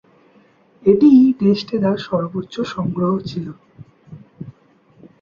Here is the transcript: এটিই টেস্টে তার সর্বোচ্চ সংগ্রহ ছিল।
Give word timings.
এটিই 0.83 1.21
টেস্টে 1.39 1.75
তার 1.83 1.97
সর্বোচ্চ 2.07 2.55
সংগ্রহ 2.73 3.11
ছিল। 3.25 3.47